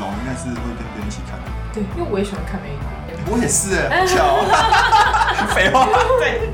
[0.00, 1.38] 老应该是会跟别人一起看。
[1.72, 2.78] 对，因为我也喜欢看美女。
[3.30, 4.44] 我也是哎， 巧。
[5.54, 5.86] 废话，
[6.18, 6.50] 对，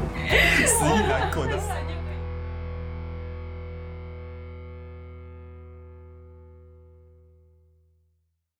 [0.67, 1.49] 死意难滚。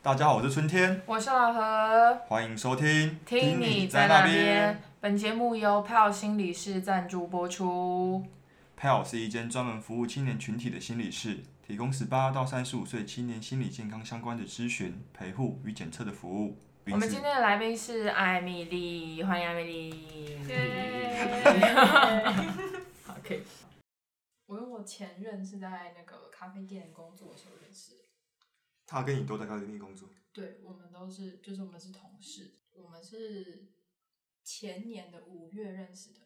[0.03, 3.19] 大家好，我是春天，我是老何，欢迎收听。
[3.27, 4.81] 听你在那边。
[4.99, 8.25] 本节目由 PAL 心理室赞助播出。
[8.81, 11.41] PAL 是一间专门服务青年群体的心理室，
[11.71, 16.59] 提供十八到三十五岁青年心理健康相关的咨询、陪护与检测的服务。
[16.87, 20.37] 我们今天的来宾是艾米丽，欢迎艾米丽。
[23.05, 23.43] 好，可以。
[24.47, 27.95] 我跟我前任是在那个咖啡店工作的时候认识。
[28.85, 30.09] 他跟你都在咖啡店工作？
[30.33, 32.51] 对，我们都是，就是我们是同事。
[32.73, 33.69] 我们是
[34.43, 36.23] 前年的五月认识的，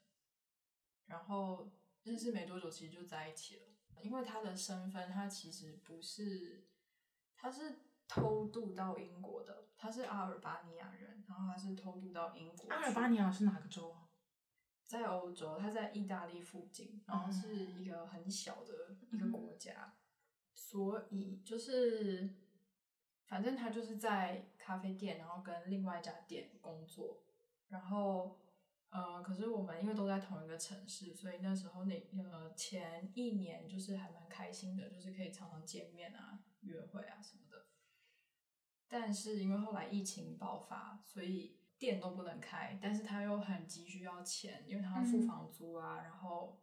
[1.05, 1.71] 然后
[2.05, 3.74] 认识没多久，其实就在一起了。
[4.03, 6.65] 因为他的身份，他其实不是，
[7.37, 7.77] 他是
[8.07, 12.69] 偷渡到英国的，他是阿尔巴尼亚人，然后他是偷渡到英国。
[12.71, 14.09] 阿尔巴尼亚是哪个州啊？
[14.85, 19.95] 在欧洲，他在意大利附近，然后是一个很小的一个国家，
[20.55, 22.35] 所以就是。
[23.27, 27.23] 反正他就是在咖啡店，然后跟另外一家店工作，
[27.69, 28.39] 然后
[28.95, 31.95] 呃，可是我们因为都在同一个城市，所以那时候那
[32.31, 37.67] 呃前一年就是还蛮开心的，就是可以常常见面啊、约会啊什么的。
[38.87, 46.63] 但是因为后来疫情爆发，所以店都不能开，但是他又很急需要钱，因为他要付房租啊，然后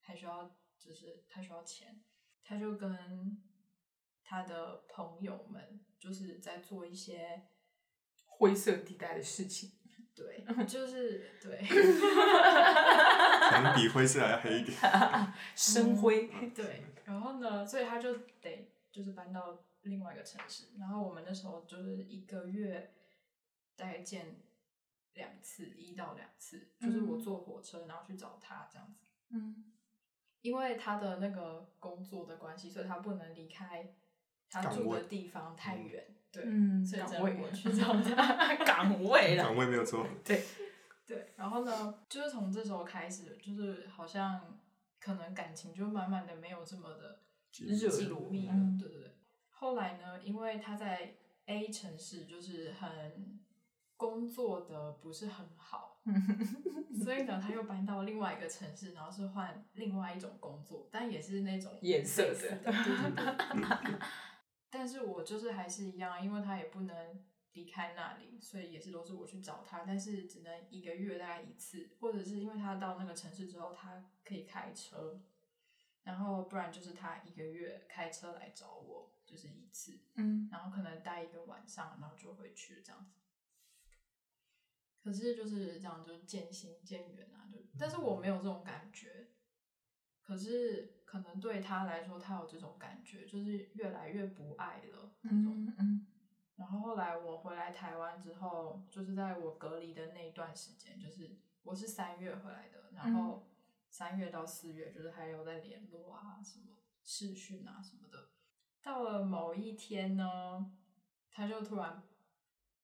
[0.00, 2.04] 还需要就是他需要钱，
[2.42, 3.42] 他就跟。
[4.26, 7.46] 他的朋友们就是在做一些
[8.24, 9.72] 灰色地带的事情，
[10.14, 14.76] 对，就是对， 可能比灰色还要黑一点，
[15.56, 16.28] 深灰。
[16.54, 22.92] 对， 然后呢，所以他就得就是搬到另外一个城市，然后我们那时候就是一个月
[23.76, 24.36] 大概见
[25.14, 29.06] 两次，一到两次，就是我坐火车然后去找他这样子。
[29.30, 29.72] 嗯，
[30.42, 33.94] 因为他的那个工作的关系，所以他不能离开。
[34.50, 38.56] 他住的地方太远，对，所以只能我去找他。
[38.64, 40.06] 岗位了，岗位没有错。
[40.24, 40.42] 对，
[41.06, 44.58] 对，然后呢，就是从这时候开始，就是好像
[45.00, 47.20] 可能感情就慢慢的没有这么的
[47.52, 49.16] 紧密了，对对对。
[49.50, 51.14] 后来呢，因为他在
[51.46, 53.40] A 城市就是很
[53.96, 56.00] 工作的不是很好，
[57.04, 63.98] 所以呢，他又搬到另外一个城市，然后是换另外一种工作，但也是那种颜色的，对对对。
[64.76, 75.22] 但是我就是还是一样，因为他也不能离开那里，所以也是都是我去找他，但是只能一个月大概一次，或者是因为他到那个城市之后，他可以开车，
[76.02, 83.20] 然后不然就是他一个月开车来找我，就是一次，嗯，然后可能待一个晚上，然后就回去这样子。
[85.04, 89.28] 可是就是这样，就渐行渐远啊，就但是我没有这种感觉，
[90.24, 90.90] 可是。
[91.14, 95.72] 可能对他来说，他有这种感觉，就是越来越不爱了那种。
[96.56, 103.46] 然后后来我回来台湾之后，就是在我隔离的那一段时间，就是我是三月回来的，然后
[103.90, 108.30] 三月到四月就是还有在联络啊，什么视讯啊什么的。
[108.82, 110.68] 到了某一天呢，
[111.30, 112.02] 他就突然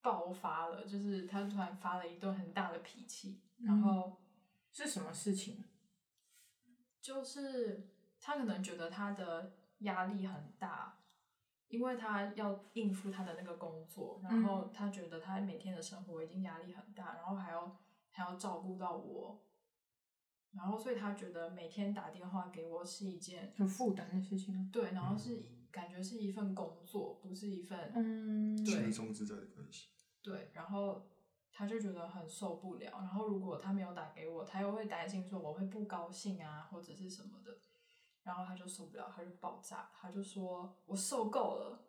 [0.00, 4.22] 爆发了，就是他突然发了一顿很大的脾气，然后
[4.70, 5.64] 是什么事情？
[7.00, 7.88] 就是。
[8.22, 10.98] 他可能觉得他的压力很大，
[11.68, 19.42] 因为他要应付他的那个工作，然后他觉得他每天的生活已经压力很大，然后还要还要照顾到我，
[20.52, 24.70] 然后所以他觉得每天打电话给我是一件很负担的事情。
[24.70, 29.88] 对，然后是感觉是一份工作，不是一份嗯轻松自在的关系。
[30.20, 31.08] 对，然后
[31.60, 37.54] 他就觉得很受不了，然后如果他没有打给我，他又会担心说我会不高兴啊，或者是什么的。
[38.22, 41.84] 然后他就受不了，他就爆炸，他就说：“我受够了。”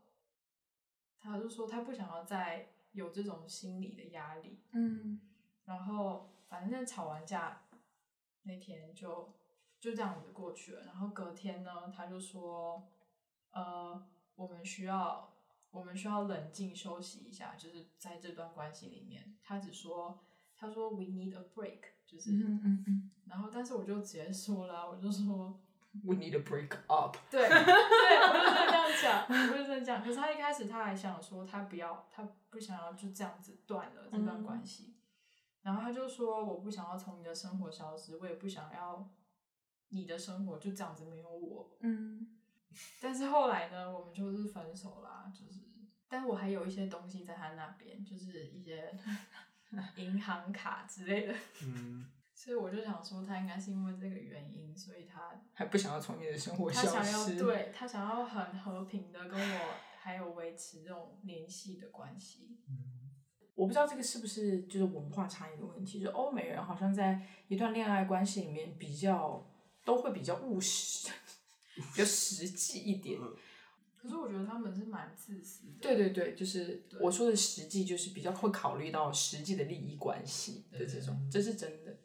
[1.18, 4.62] 他就说他不想要再有这种心理的压力。
[4.74, 5.22] 嗯，
[5.64, 7.64] 然后反正吵完架
[8.42, 9.34] 那天就
[9.80, 10.84] 就这样子过去了。
[10.84, 12.86] 然后隔天呢，他就说
[13.52, 15.31] ：“呃，我们需要
[15.72, 20.20] 我们需要冷静休息一下，就是在这段关系里面。”他只说
[20.56, 23.12] ：“他说 we need a break。”就是嗯嗯嗯。
[23.26, 25.60] 然后，但是我就直接说了，我就说。
[26.06, 27.18] We need a break up。
[27.30, 30.02] 对，对，我就是这样讲，我就是这样。
[30.02, 34.96] 可是他一开始他还想说，他不要，他不想要就这样子断了这段关系。
[35.62, 39.06] 然后他就说，我不想要从你的生活消失，我也不想要
[39.90, 41.70] 你的生活就这样子没有我。
[41.82, 42.41] 嗯。
[43.00, 45.62] 但是后来呢，我们就是分手啦，就是
[46.10, 48.94] 但我还有一些东西在他那边，就是一些
[49.96, 51.34] 银行卡之类的，
[51.64, 57.38] 嗯， 所以我就想说，他应该是因为这个原因，所以他还不想要从你的生活他消想要失。
[57.38, 62.58] 对他想要很和平的跟我还有维持这种联系的关系。
[63.54, 69.46] 我不知道这个是不是就是文化差异的问题，就是欧美人好像在一段恋爱关系里面比较
[69.86, 71.12] 都会比较务实，
[71.82, 73.20] 比较实际一点。
[73.98, 75.74] 可是我觉得他们是蛮自私的。
[75.82, 81.96] 对对对，就是我说的实际，就是比较会考虑到实际的利益关系的这种，这是真的。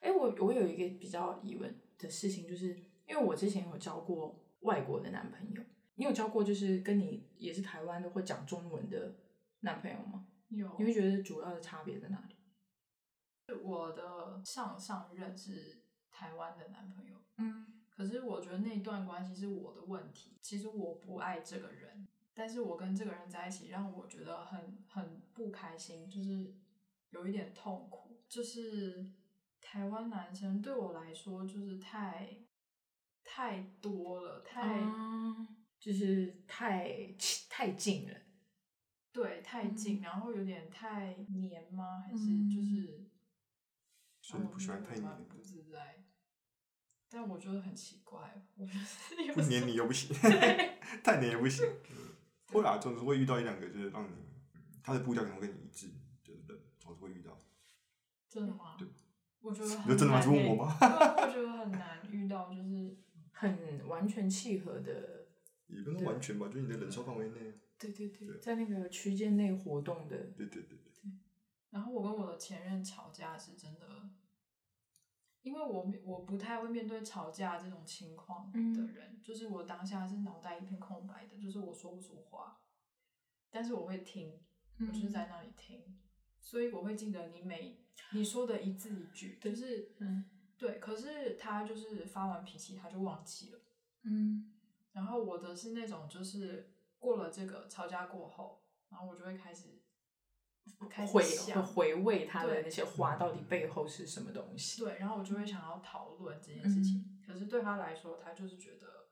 [0.00, 2.68] 哎，我我有一个比较疑问的事情，就是
[3.08, 5.62] 因为我之前有交过外国的男朋友，
[5.96, 9.16] 你有交过就是跟你也是台湾的会讲中文的
[9.60, 10.26] 男朋友吗？
[10.50, 12.36] 有你会觉得主要的差别在哪里？
[13.62, 20.36] 我的上上任是台湾的男朋友，嗯可是我觉得那段关系是我的问题。
[20.40, 26.54] 其实我不爱这个人，但是我跟这个人在一起，让我觉得很很不开心，就是
[27.10, 28.24] 有一点痛苦。
[28.28, 29.06] 就是
[29.60, 32.44] 台湾男生对我来说，就是太
[33.22, 35.48] 太多了，太、啊
[35.78, 37.14] 就是太
[37.48, 38.16] 太近了。
[39.12, 42.00] 对太近，嗯然后有点太黏吗？
[42.00, 43.08] 还是嗯就是
[44.20, 46.03] 所以你不喜欢太黏让我蛮不自在。
[47.14, 48.18] 但我觉得很奇怪，
[48.56, 50.14] 我就是有不黏你又不行，
[51.02, 51.64] 太黏也不行。
[51.90, 51.96] 嗯
[52.52, 54.08] 会啦，总是会遇到一两个，就是让你
[54.54, 55.88] 嗯他的步调可能会跟你一致，
[56.22, 57.36] 就是的，总是会遇到。
[58.28, 58.86] 真的吗对？
[59.40, 62.96] 我觉得很你就真的吗难欸是问我吗对啊我觉得很 难遇到，就是
[63.32, 65.26] 很完全契合的，
[65.66, 67.40] 也不能完全吧，就是你的忍受范围内。
[67.78, 71.10] 对对对，对在那个区间内活动的，对对对对，
[71.70, 73.86] 然后我跟我的前任吵架是真的，
[75.44, 78.86] 因为我我不太会面对吵架这种情况的嗯。
[78.92, 82.60] 人，就是我当下是脑袋一片空白的，就是我说不出话，
[83.50, 84.40] 但是我会听，
[84.80, 86.00] 我就是在那里听，
[86.40, 90.24] 所以我会记得你每你说的一字一句，就是嗯。
[90.56, 93.60] 对，可是他就是发完脾气他就忘记了。
[94.04, 94.54] 嗯。
[94.92, 99.82] 然后我的是那种，就是过了这个吵架过后，然后我就会开始
[101.06, 104.82] 回想，回味他的那些话到底背后是什么东西。
[104.82, 107.20] 对，然后我就会想要讨论这件事情。
[107.26, 109.08] 可是对他来说，他就是觉得，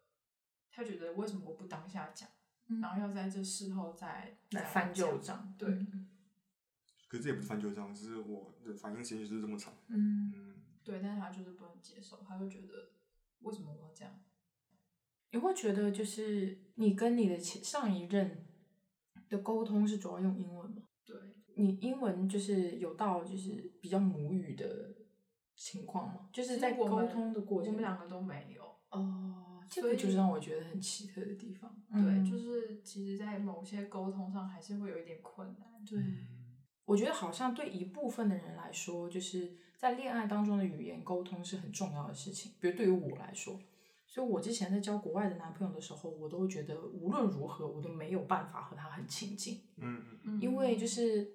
[0.71, 2.29] 他觉得为什么我不当下讲，
[2.81, 6.09] 然后要在这事后再再来翻旧账，对，嗯
[7.09, 9.75] 可是这也不是翻旧账，只是我的反应时间就是这么长。
[9.89, 12.91] 嗯，嗯，对，但是他就是不能接受，他就觉得
[13.41, 14.21] 为什么我要这样？
[15.31, 18.47] 你会觉得就是你跟你的前上一任
[19.29, 20.83] 的沟通是主要用英文吗？
[21.63, 24.95] 对，你英文就是有到就是比较母语的
[25.55, 26.29] 情况吗？
[26.33, 28.63] 就是在沟通的过程，我们两个都没有。
[28.91, 31.75] 哦，这所以个就是让我觉得很奇特的地方。
[31.91, 35.85] 对，嗯就是其实，在某些沟通上还是会有一点困难。
[35.85, 35.99] 对，
[36.85, 42.53] 我觉得好像对一部分的人来说，就是在恋爱当中的语言沟通是很重要的事情。
[42.61, 43.59] 比如对于我来说，
[44.07, 51.33] 所以我之前在交国外的男朋友的时候，我都会觉得无论如何我都没有办法和他很亲近，嗯嗯嗯因为就是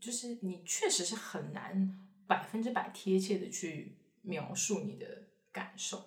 [0.00, 6.04] 就是你确实是很难百分之百贴切的去描述你的感受，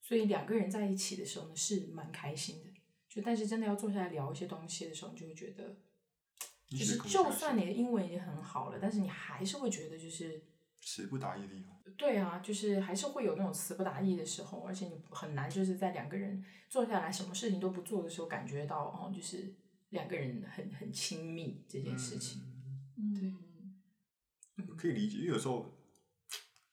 [0.00, 2.70] 所以两个人在一起的时候呢是蛮开心的。
[3.08, 5.76] 就但是真的要坐下来聊一些东西的时候，你就会觉得。
[6.68, 10.42] 就是就算你的英文已经很好了，但是你还是会觉得就是，
[10.82, 11.54] 词不达意的。
[11.96, 19.54] 对啊，就是还是会有那种词不达意的时候，而且你很难就是在两个人坐下来什么事情都不做的时候，感觉到哦，就是
[19.90, 22.42] 两个人很很亲密这件事情。
[22.44, 22.55] 嗯
[22.96, 23.28] 对
[24.58, 25.78] 嗯可以理解，因为有时候，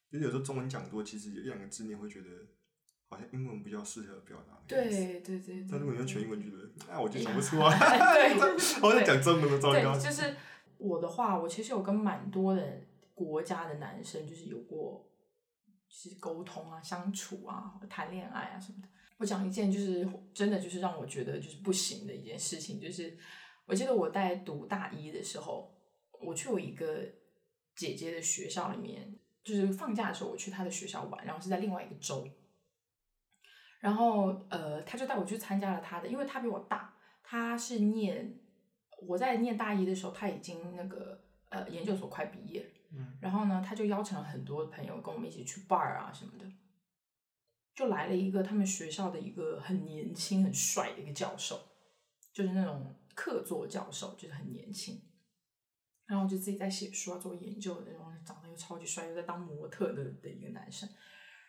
[0.10, 2.28] 就是有时候中文讲多，其实有一两个字你会觉得
[3.10, 4.62] 好像英文比较适合表达。
[4.68, 5.68] 对对对对。
[5.70, 7.78] 但如果你用全英文，对觉得哎， 我就想不出来。
[7.78, 8.36] 对
[8.82, 9.98] 我在讲中文都糟糕。
[9.98, 10.36] 就是
[10.78, 12.82] 我的话，我其实有跟蛮多的
[13.14, 15.10] 国家的男生就是有过，
[15.88, 18.88] 就是沟通啊、相处啊、谈恋爱啊什么的。
[19.18, 23.18] 我讲一件就是真的就是让我觉得就是不行的一件事情，就是
[23.66, 25.73] 我记得我在读大一的时候，
[26.24, 27.04] 我去我一个
[27.76, 32.28] 姐姐的学校里面，就是放假的时候我去她的学校玩，然后是在另外一个州。
[33.80, 38.40] 然后呃，他就带我去参加了他的，因为他比我大，他是念
[39.06, 43.18] 我在念大一的时候，他已经那个呃研究所快毕业了，嗯。
[43.20, 46.46] 然后呢，他就邀请了很多朋友跟我们一起去 bar 啊什么的，
[47.76, 51.60] 就来了一个他们学校的一个很年轻、很帅的一个教授，
[52.32, 55.02] 就是那种客座教授，就是很年轻，
[56.06, 60.88] 然后我就自己在写书啊、做研究的那种，长得又超级帅，又在当模特的的一个男生。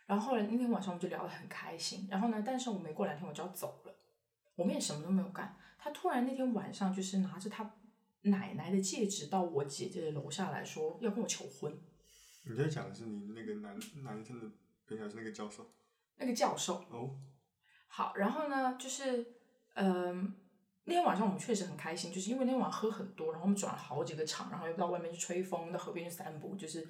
[0.07, 3.95] 然后后来那天晚上我们就聊得很开心，然后呢，但是我没过两天我就要走了，
[4.55, 5.57] 我们也什么都没有干。
[5.79, 7.75] 他突然那天晚上就是拿着他
[8.23, 11.77] 奶奶的戒指到我姐姐的楼下来说要跟我求婚。
[12.45, 14.47] 你在讲的是你那个男男生的
[14.87, 15.71] 朋友是那个教授？
[16.17, 16.85] 那个教授。
[16.91, 17.19] 哦。
[17.89, 19.27] 好，然后呢，就是
[19.75, 20.35] 嗯，
[20.87, 26.87] 那天晚上我们确实很开心，就是因为那天晚上喝很多，然后我们转了好几个场，然后又到外面去吹风，到河边去散步，就是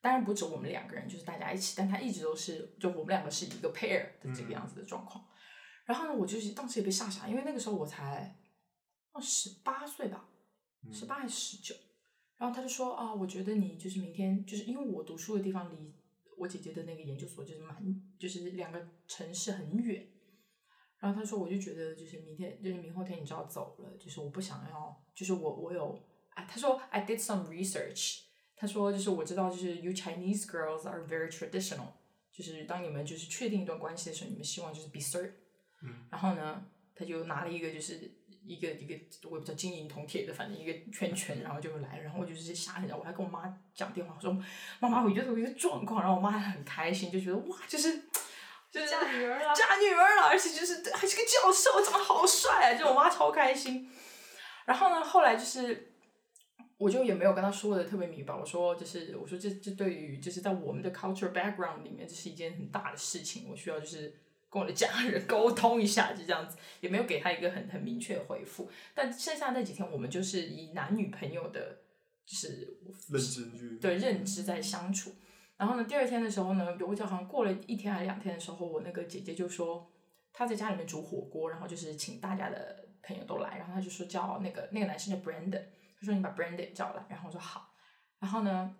[0.00, 5.24] 当然不止我们两个人，就是大家一起，但他一直都是就我们两个是一个 pair 的这个样子的状况。
[5.84, 8.38] 然后呢，我就是当时也被吓傻，因为那个时候我才
[9.12, 10.26] 哦十八岁吧，
[10.90, 11.74] 十八还是十九。
[12.38, 15.94] 然后他就说啊，我觉得你就是明天就是因为我读书的地方离
[16.38, 20.08] 我姐姐的那个研究所就是蛮就是两个城市很远。
[21.04, 28.20] 然后他说，我就觉得就是明天就是明后天你就要走了，就是我不想要，就是我我有啊，他说 I did some research，
[28.56, 31.88] 他说就是我知道就是 you Chinese girls are very traditional，
[32.32, 35.32] 就是当你们就是确定一段关系的时候，你们希望就是 be certain。
[35.82, 36.06] 嗯。
[36.10, 38.10] 然后呢，他就拿了一个就是
[38.46, 38.94] 一个一个
[39.24, 44.32] 我也不知道金银铜铁的，反正一个圈圈，然后就来，然后我就是吓一下，我还跟我妈讲电话我说，
[44.80, 48.04] 妈妈，我觉得我一个状况，然后我妈还很开心，就觉得哇，就是。
[48.74, 52.74] 就是嫁女儿了，嫁女儿了，而且就是还是个教授，长得好帅啊！
[52.74, 53.88] 就我妈超开心。
[54.64, 55.92] 然后呢，后来就是，
[56.76, 58.34] 我就也没有跟他说的特别明白。
[58.34, 64.12] 我说，就是我说这这对于就是在我们的 culture background 里面，这是一件很大的事情，我需要就是
[64.50, 68.68] 跟我的家人沟通一下，就这样子，也没有给他一个很很明确的回复。
[68.92, 71.78] 但剩下那几天，我们就是以男女朋友的，
[72.26, 72.76] 就是
[73.08, 75.14] 认知对认知在相处。
[75.56, 79.88] 然后呢，第二天的时候呢，我记得好像过了一天还是两天的时候，我那个姐姐就说
[80.32, 85.62] 她在家里面煮火锅，然后就是请大家的朋友都来，然后她就说叫那个那个男生叫 Brandon，
[85.98, 87.70] 她说你把 Brandon 叫来，然后我说好。
[88.18, 88.74] 然后呢，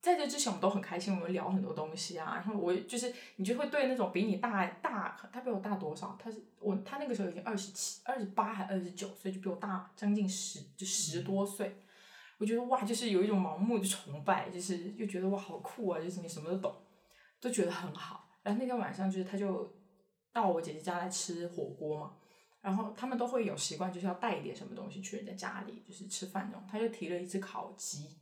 [0.00, 2.34] 在这之前我们都很开心，我们聊很多东西啊。
[2.36, 6.16] 然后我就是你就会对那种比你大大，他比我大多少？
[6.22, 11.76] 他是我他那个时候已经二十七、二十八还二十九岁，就比我大将近十就十多岁。
[12.42, 16.74] 我觉得哇，就是有一种盲目的崇拜，就是又觉得哇好酷啊，就是你什么都懂，
[17.40, 18.28] 都觉得很好。
[18.42, 19.72] 然后那天晚上就是他就
[20.32, 22.16] 到我姐姐家来吃火锅嘛，
[22.60, 26.66] 然后他们都会有习惯，就是要带一点什么东西去人家家里，就是吃饭那种。
[26.68, 28.18] 他就提了一只烤鸡，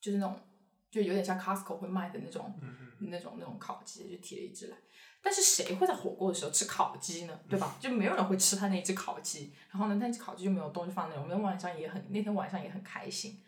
[0.00, 0.40] 就是那种
[0.90, 2.58] 就有点像 Costco 会卖的那种，
[3.00, 4.78] 那种那种烤鸡，就提了一只来。
[5.24, 7.40] 但是谁会在火锅的时候吃烤鸡呢？
[7.48, 7.78] 对吧？
[7.80, 9.54] 就没有人会吃他那只烤鸡。
[9.70, 11.18] 然后呢，那只烤鸡就没有东西放那。
[11.18, 13.42] 我们晚上也很那天晚上也很开心。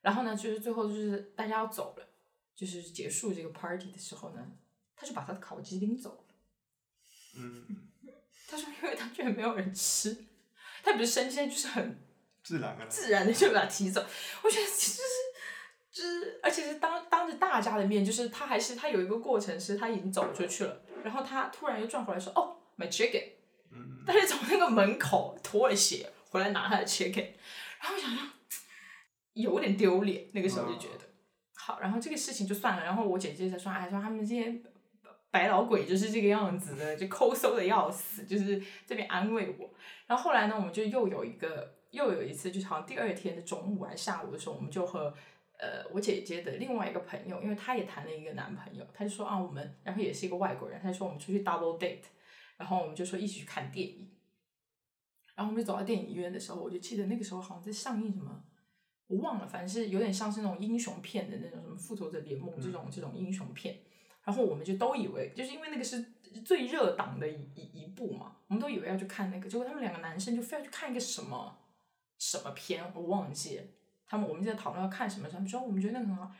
[0.00, 2.04] 然后呢，就是最后就是大家要走了，
[2.56, 4.44] 就是结束这个 party 的时候呢，
[4.96, 6.34] 他就把他的烤鸡拎走了。
[7.36, 7.64] 嗯。
[8.48, 10.26] 他说，因为他觉得没有人吃，
[10.82, 11.96] 他不是生气，就是很
[12.42, 14.04] 自然的，自然的就把他提走。
[14.42, 15.04] 我觉得其实是。
[15.94, 23.22] 就是，而且是当当着大家的面，就是他还是他有一个过程，是他已经走出去了，然后他突然又转回来说：“哦，my chicken。
[24.06, 27.28] ”但是从那个门口脱了鞋回来拿他的 chicken，
[27.78, 28.30] 然后我想想，
[29.34, 31.04] 有点丢脸，那个时候就觉得，
[31.54, 32.82] 好，然后这个事情就算了。
[32.82, 34.62] 然后我姐姐才说：“哎，说他们这些
[35.30, 39.70] 白老鬼就是这个样子的，就抠搜的要死，就是这边安慰我。”
[40.08, 45.14] 然后后来呢，我们就又有一个，又有一次，就是好像第二天的中午还是下午的时候，我们就和。
[45.64, 52.02] 呃，我姐姐的另外一个朋友，因为她也谈了一个男朋友，他就说啊，我们然后也是一个外国人，他就说我们出去 double date，
[52.58, 54.10] 然后我们就说一起去看电影，
[55.34, 58.44] 然后我们就走到电影院的时候，我就记得那个时候好像在上映什么，
[59.06, 63.78] 我忘了，反正是有点像是那种英雄片的那种什么复仇者联盟这种这种英雄片，
[64.22, 66.02] 然后我们就都以为就是因为那个是
[66.44, 71.58] 最热档的一一一部嘛，我们都以为要去看那个，结果他们两个男生就非要去看一个什么
[72.18, 73.64] 什么片，我忘记了。
[74.14, 76.30] 他们我们在讨论要看什么，他们说我们觉得那个很好。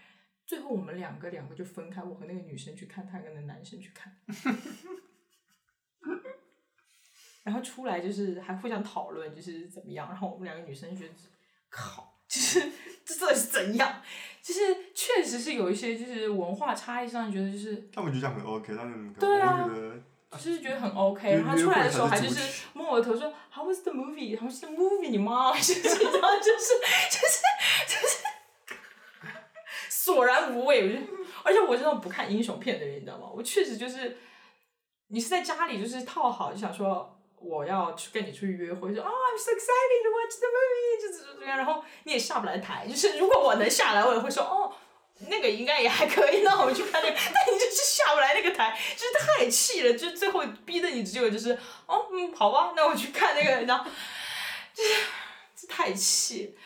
[0.46, 4.16] 最后我们两个两个就分开，我和那个女生去看，他跟那男生去看。
[7.42, 10.06] 然后出来就是还互相讨论，就是怎么样。
[10.08, 11.14] 然后我们两个女生觉得，
[11.68, 12.60] 靠，就是
[13.04, 14.00] 这这是怎样？
[14.40, 14.60] 就是
[14.94, 17.88] 确实是有一些就是文化差异上觉得就是。
[17.92, 19.68] 他们就这样很 OK，他们对啊。
[20.36, 24.36] 就是觉得很 OK，然后出来的时候还就是摸我的头说 How was the movie？
[24.36, 26.74] 他们是 movie 你妈， 就是就是就是就是
[30.04, 30.82] 索然无味。
[30.84, 31.00] 我就
[31.44, 33.28] 而且我这种不看英雄片的人，你知道吗？
[33.34, 34.18] 我确实就是
[35.08, 42.86] 你是在家里就是套好，就想说我要去跟你出去约会，说啊 I'm so excited to watch the movie，就怎么样，然后你也下不来台。
[42.88, 44.72] 就是如果我能下来，我也会说哦。
[45.28, 51.56] 那个应该也还可以，那我们去看那个，但你就是下不来那个台，就是太气了，就最后逼的你只有就是，
[51.86, 53.88] 哦，嗯，好吧，那我去看那个，然后，
[54.74, 54.90] 就是
[55.54, 56.56] 这太气，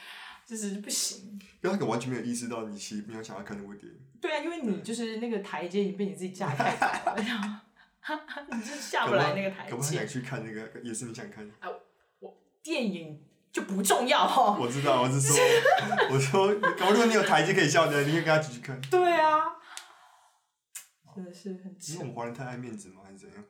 [0.48, 1.38] 就是不行。
[1.62, 3.98] 因为他完全没有意识到你其实没有想要看那部电影。
[4.20, 7.62] 对啊，因为你就是那个台阶已经被你自己架太高了，
[8.52, 9.70] 你就下不来那个台阶。
[9.70, 11.48] 可不想去看那个，也是你想看。
[11.60, 11.68] 啊，
[12.20, 13.22] 我电影
[13.52, 14.56] 就不重要哈。
[14.58, 15.36] 我知道，我是说，
[16.10, 18.80] 我说，如果你有台阶可以下的，你可以跟他继续看。
[18.90, 19.38] 对啊，
[21.14, 21.76] 真的是很。
[21.88, 23.02] 因为我们华人太爱面子吗？
[23.04, 23.44] 还是怎样？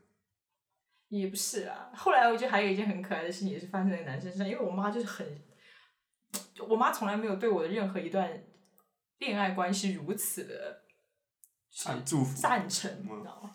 [1.09, 1.91] 也不是啊。
[1.95, 5.27] 后来我觉得还有一件很可爱的事情，也是发生在男生身上，因为我妈就是很，
[6.67, 8.45] 我妈从来没有对我的任何一段
[9.19, 10.85] 恋爱关系如此的。
[12.05, 13.55] 祝福赞成，你知道吗？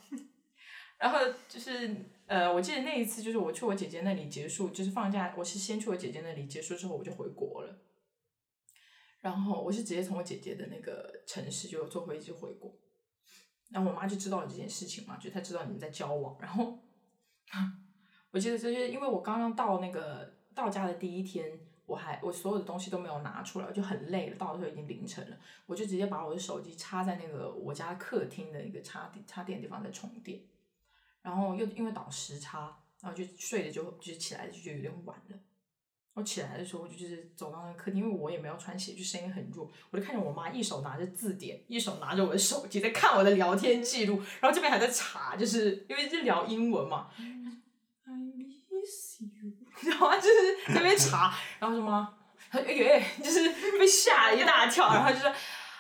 [0.98, 1.19] 然后
[1.50, 1.93] 就是
[2.27, 7.81] 呃，我记得那一次就是我去我姐姐那里结束，就是放假，我是先去我姐姐那里结束之后我就回国了。
[9.19, 12.79] 然后我是直接从我姐姐的那个城市就坐飞机回国。
[13.72, 16.38] 然后我妈就知道了这件事情嘛，就她知道你们在交往。
[16.39, 16.79] 然后
[18.31, 21.60] 我记得就是因为我刚刚到那个到家的第一天。
[21.86, 24.36] 我还我所有的东西都没有拿出来，就很累了。
[24.38, 30.40] 到的时候已经凌晨了，我就直接把我的手机插在那个我家客厅的一个插电插电地方在充电。
[31.22, 35.38] 然后又因为倒时差，然后就睡着就就起来就就有点晚了。
[36.16, 39.72] 我起来的时候我就就是走到那个客厅，因为我也没有穿鞋，就声音很弱。
[39.90, 47.10] 我就看见我妈一手拿着字典，一手拿着我的手机在看我的聊天记录，然后这边还在查，就是因为是聊英文嘛。
[49.86, 52.13] 然后就是那边查，然后什么，
[52.52, 55.34] 他哎耶，就是被吓了一大跳，然后就说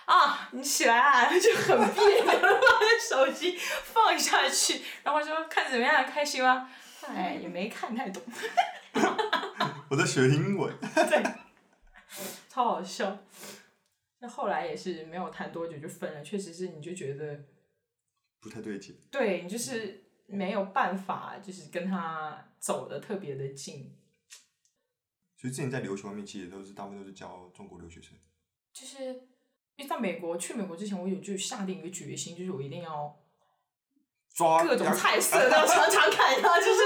[0.05, 2.79] 啊，你起来啊，就很别扭，把
[3.09, 6.69] 手机放下去，然后说看怎么样，开心吗？
[7.07, 8.21] 哎，也没看太懂。
[9.89, 10.73] 我在学英文。
[10.79, 11.23] 对，
[12.49, 13.17] 超好笑。
[14.19, 17.43] 那后来也是没有谈多久就分了，确实是你就觉得
[18.39, 18.97] 不太对劲。
[19.11, 22.45] 对你就是没有办法，就是跟他。
[22.63, 23.93] 走的特别的近，
[25.35, 28.13] 所以之前在留学方面，其实都是大部分都是教中国留学生。
[28.71, 29.03] 就是
[29.75, 33.19] 因为在美国去美国之前，我有就下定一个决心，就是我一定要
[34.33, 36.81] 抓各种菜色都要尝尝看，然后就是，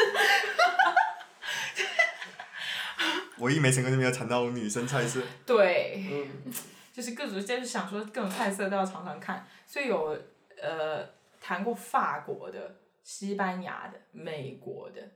[3.37, 5.21] 我一没成功就没有尝到女生菜色。
[5.45, 6.51] 对，嗯
[6.91, 10.19] 就是各种就是想说各种菜色都要尝尝看，所以有
[10.59, 11.07] 呃
[11.39, 15.13] 谈过法国的、西班牙的、美国的。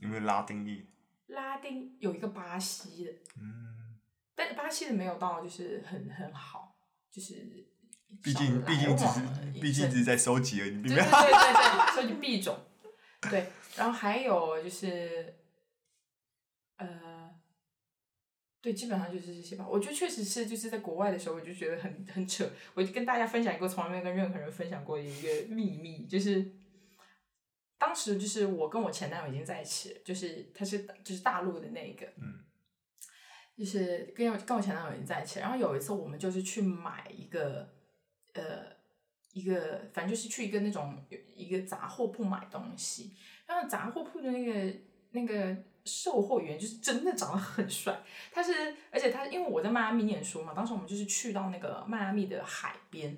[0.00, 0.86] 有没有拉丁裔？
[1.26, 3.98] 拉丁有一个巴西的，嗯，
[4.34, 6.74] 但巴西的没有到，就是很很好，
[7.10, 7.68] 就是。
[8.22, 9.20] 毕竟毕竟只是
[9.60, 12.58] 毕竟只是在收集而已，对对对对， 收集币种。
[13.30, 15.34] 对，然后还有就是，
[16.76, 17.30] 呃，
[18.62, 19.66] 对，基本上就是这些吧。
[19.68, 22.48] 我觉得确实是，就是在国外的时候，我就觉得很很扯。
[22.72, 26.63] 我就跟大家分享一个从来没有跟任何人分享过的一个秘密，就是。
[27.78, 32.44] 当时就是我跟我前男友已经在一起了，就是他是就是大陆的那一个，嗯，
[33.56, 35.40] 就是跟我跟我前男友已经在一起。
[35.40, 37.68] 然后有一次我们就是去买一个，
[38.32, 38.66] 呃，
[39.32, 43.16] 一个反正就是去一个那种一个杂货铺买东西。
[43.46, 44.76] 然后杂货铺的那个
[45.10, 53.16] 那个售货员就是真的长得很帅，他是而且他因为我在迈阿密念书嘛，当时我们就是去到那个迈阿密的海边。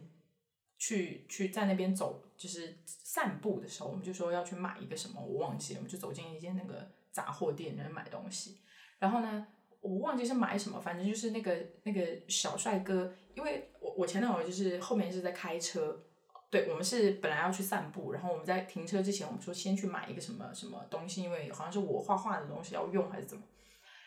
[0.79, 8.61] 去去在那边走，就是散步的时候，我们就说要去买一个什么，我忘记了，我们就走进一间那个杂货店，然后买东西。
[8.99, 9.47] 然后呢，
[9.81, 16.05] 我忘记是买什么，反正就是那个那个小帅哥，因为我我前男友就是后面是在开车，
[16.51, 23.43] 对我们是本来要去散步，然后我们在停车之前，我们说先去买一个什么什么东西，因为好像是我画画的东西要用还是怎么，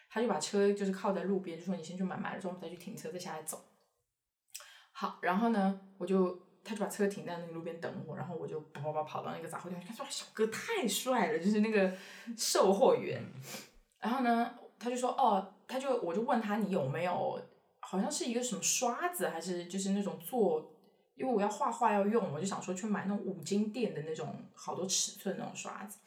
[0.09, 3.59] 他就把车就是靠在路边，就说你先去买，买了之后我们再去停车，再下来走。
[4.91, 6.48] 好，然后呢，我就。
[6.63, 11.91] 他就把车停在那个路边等我，然后我就跑跑跑跑到那个杂货店，他说：“小哥太帅了，就是那个
[12.37, 13.23] 售货员。”
[13.99, 17.41] 然后呢，他就说：“哦，他就我就问他你有没有，
[17.79, 20.71] 好像是一个什么刷子，还是就是那种做，
[21.15, 25.99] 因为我要画画要用，我就想说去买那种五金店的那种好多尺寸那种刷子。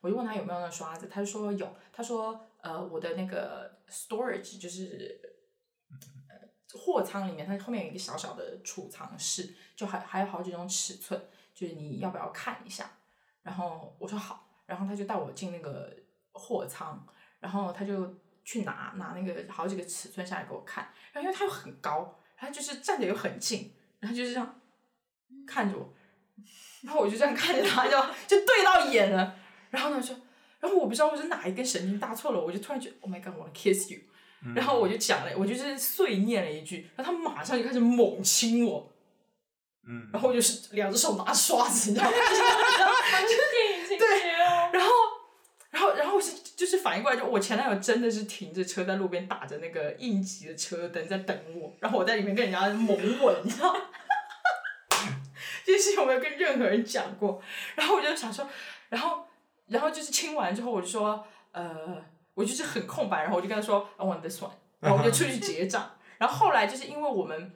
[0.00, 5.20] 我就问他有没有那刷子，他就说有，他说呃我的那个 storage 就是。”
[6.74, 11.18] 货仓里面，它后面有一个小小的储藏室，就还还有好几种尺寸，
[11.54, 12.90] 就是你要不要看一下？
[13.42, 15.96] 然后我说好，然后他就带我进那个
[16.32, 17.06] 货仓，
[17.40, 24.60] 然后他就去拿拿那个好几个尺寸下来给我看，然后因为他又很高，他就是站着又很近，然后就是这样
[25.46, 25.94] 看着我，
[26.82, 29.36] 然后我就这样看着他，就就对到眼了，
[29.70, 30.14] 然后呢说，
[30.60, 34.00] 然后我不知道我是哪一根神经搭错了，我就突然觉得，Oh my God，我 kiss you。
[34.54, 38.92] 然后我就讲了，我就是碎念了一句，然后他马上就开始猛亲我，
[39.86, 42.16] 嗯，然后我就是两只手拿刷子，你知道吗？
[42.16, 44.70] 就是 电影情节哦。
[44.72, 44.90] 然后，
[45.70, 53.80] 然后，然后是就是反应过来，就我前男友真的是停着车在路边打着那个应急的车灯在等我，然后我在里面跟人家猛吻，你知道吗？
[55.64, 57.42] 这件事情我没有跟任何人讲过。
[57.74, 58.48] 然后我就想说，
[58.88, 59.26] 然后
[59.66, 62.02] 然后就是亲完之后，我就说，呃，
[62.38, 65.90] 我就是很空白，然后我就跟他说，I want this one， 然后我就出去结账。
[66.18, 67.52] 然后后来就是因为我们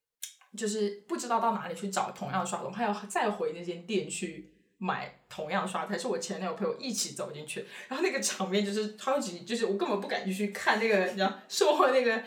[0.54, 12.22] 就是不知道到哪里去找同样的刷头，还要再回那间店去买同样的刷台，是我前男友陪我一起走进去，然后那个场面就是超级，就是我根本不敢去看那个，你知道， 售后那个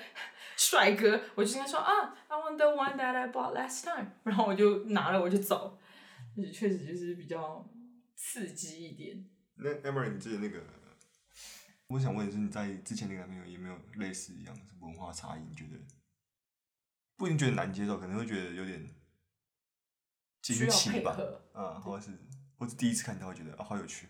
[0.57, 5.77] 帅哥，我就跟他说啊，I want the one that I bought last time，然后我就拿了我就走，
[6.35, 7.63] 就是确实就是比较
[8.15, 9.23] 刺激一点。
[9.61, 10.59] 那 Emery，你记得那个，
[11.89, 15.41] 我想问的是，你在之前那个男朋友有没有类似一样的文化差异？
[15.41, 15.71] 你觉得
[17.17, 18.87] 不一定觉得难接受，可能会觉得有点
[20.41, 21.17] 惊奇吧？
[21.53, 22.11] 嗯，或者是
[22.59, 24.07] 或者第一次看到会觉得啊，好有趣。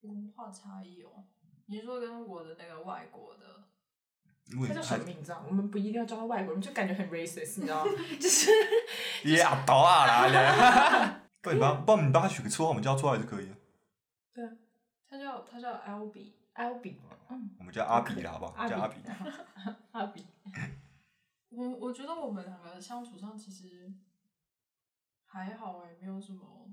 [0.00, 1.24] 文化差异哦，
[1.66, 3.64] 你说跟我的那个外国的，
[4.66, 5.44] 他叫什么名字啊？
[5.46, 7.92] 我们不一定要叫他外国人，就感觉很 racist，你知道吗？
[8.18, 8.50] 就是
[9.28, 11.22] 也阿刀啊啦！
[11.42, 13.56] 不你帮，不然你帮他取个绰号，我们叫出来就可以了。
[14.32, 14.50] 对啊，
[15.06, 16.06] 他叫他叫 L
[16.82, 18.66] B，嗯，我们叫阿比了，好不好？
[18.68, 19.00] 叫阿比。
[19.92, 20.24] 阿比。
[21.50, 23.94] 我我觉得我们两个相处上其实
[25.24, 26.72] 还好哎，没有什么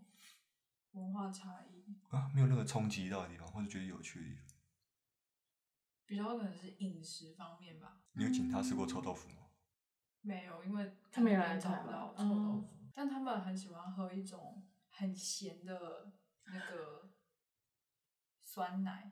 [0.91, 4.45] 文化差异啊，没有任何冲击到的地方，或者觉得有趣的地方。
[6.05, 8.01] 比较可能是饮食方面吧。
[8.13, 9.47] 你有请他吃过臭豆腐吗？
[10.21, 16.13] 没有，因为他没来找不到臭豆腐，但他们很喜欢喝一种很咸的
[16.45, 17.09] 那个
[18.41, 19.11] 酸奶。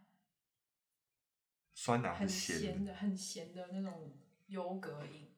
[1.84, 4.16] 酸奶很咸的，很咸的那种
[4.50, 5.34] 优格饮。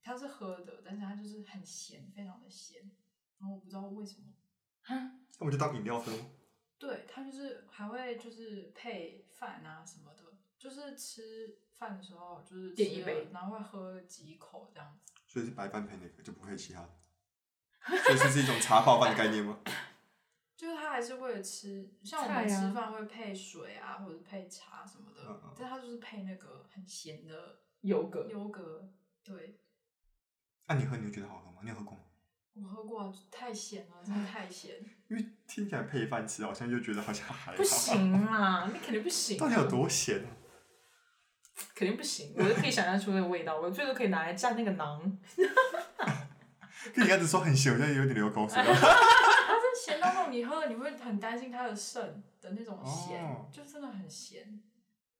[0.00, 2.82] 它是喝的，但是它就是很咸，非常的咸。
[3.40, 4.26] 然后我不知道为什么，
[4.86, 6.12] 那我就当饮料喝。
[6.78, 10.22] 对，它就是还会就是配饭啊什么的，
[10.56, 15.12] 就是吃饭的时候就是点一杯，然后会喝几口这样子。
[15.26, 16.90] 所以是白饭配那个，就不配其他的。
[18.04, 19.58] 所以这是一种茶泡饭的概念吗？
[20.62, 28.28] 就是他还是会吃，像我们吃饭会配水啊，或者配茶什么的，但他就是配那个很咸的优格。
[28.30, 28.88] 优格，
[29.24, 29.58] 对。
[30.68, 31.58] 那你喝你就觉得好喝吗？
[31.64, 32.04] 你有喝过吗？
[32.54, 34.76] 我喝过，太咸了，真的太咸。
[35.10, 39.36] 因为听起来配饭吃，好像就觉得好像还不行啊，你肯定不行。
[39.36, 40.30] 到底有多咸啊？
[41.74, 45.18] 肯定不行，我都可以想象出那个味道，我最多可以拿来蘸那个馕。
[46.94, 48.62] 跟你刚才说很咸，我现在有点流口水。
[48.62, 49.21] 它是咸到那种
[50.32, 54.62] 你喝了你会很担心它的肾的那种咸，就真的很咸。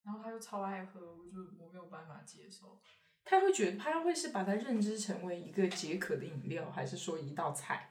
[0.02, 2.80] 然后他又超爱喝，我就我没有办法接受。
[3.24, 7.90] 他会觉得他会是把它认知成为一个解渴的饮料，还是说一道菜？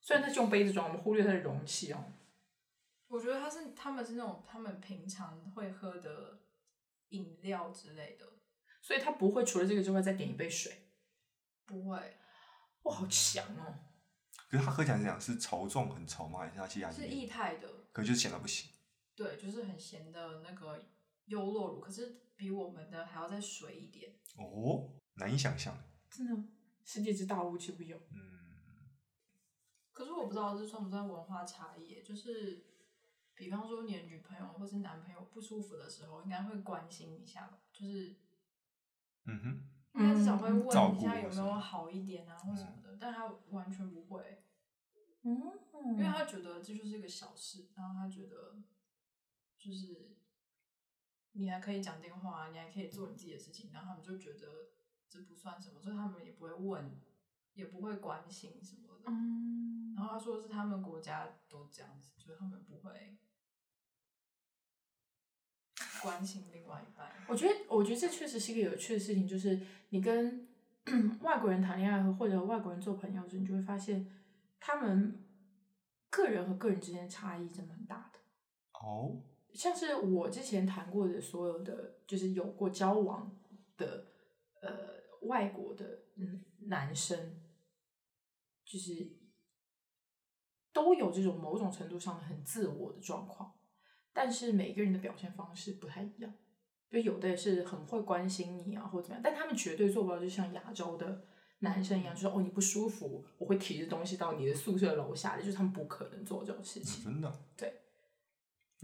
[0.00, 2.04] 虽然他是用杯子装，我们忽略它的容器哦。
[3.06, 6.40] 我觉得他是他们是那种他们平常会喝的
[7.10, 8.26] 饮料之类的，
[8.82, 10.90] 所以他不会除了这个之外再点一杯水。
[11.64, 12.18] 不会，
[12.82, 13.74] 哇，好强哦！
[14.48, 16.40] 可是他喝起来是这样，是稠重很稠吗？
[16.40, 17.68] 还是他其实是液态的？
[17.92, 18.70] 可就是咸到不行。
[19.14, 20.84] 对，就是很咸的那个
[21.26, 22.22] 优酪乳，可是。
[22.38, 25.76] 比我们的还要再水一点哦，难以想象。
[26.08, 26.48] 真的，
[26.84, 28.00] 世界之大无奇不有。
[28.12, 28.86] 嗯。
[29.90, 32.00] 可是我不知道这算不算文化差异？
[32.00, 32.64] 就是，
[33.34, 37.58] 比方说你的女朋友或是男朋友不舒服的时候，应该会关心一下吧？
[37.72, 38.14] 就是，
[39.24, 42.87] 嗯哼，应该至少会问一下有没有好一点啊，或什么的。
[43.00, 44.44] 但他完全不会。
[45.22, 45.52] 嗯。
[45.96, 48.62] 因为他觉得这就是一个小事，然后他觉得
[49.58, 50.16] 就是。
[51.32, 54.70] 你还可以讲电话，你还可以做你自己的事情，然后他们就觉得
[55.08, 57.00] 这不算什么，所以他们也不会问，
[57.52, 59.04] 也不会关心什么的。
[59.06, 59.94] 嗯。
[59.94, 63.18] 然后他说是他们国家都这样子，就是他们不会
[66.02, 67.12] 关心另外一半。
[67.28, 70.47] 我觉得，我觉得这确实是一个有趣的事情，就是你跟
[71.22, 74.10] 外国人谈恋爱和或者外国人做朋友时，你就会发现
[74.58, 75.24] 他们
[76.10, 78.18] 个人和个人之间的差异真的很大的。
[78.80, 79.22] 哦。
[79.54, 83.34] 像是我之前谈过的所有的，就是有过交往
[83.76, 84.06] 的
[84.60, 84.68] 呃
[85.22, 87.40] 外国的嗯男生，
[88.64, 89.16] 就是
[90.72, 93.58] 都有这种某种程度上的很自我的状况，
[94.12, 96.32] 但是每个人的表现方式不太一样，
[96.90, 101.24] 就有的也是很会关心你啊，或怎么样，但他们绝对做不到，就像亚洲的
[101.60, 107.72] 男生一样，就说哦你不舒服，我会提着东西到你的宿舍楼下，就是他们不可能做这种事情，真的，对。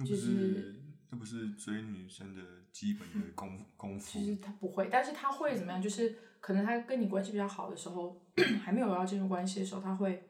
[0.05, 0.75] 就是，
[1.09, 4.11] 这不是追女生的基本的功功夫。
[4.19, 5.81] 其实他不会，但是他会怎么样？
[5.81, 8.21] 就是可能他跟你关系比较好的时候，
[8.61, 10.29] 还没有要进入关系的时候，他会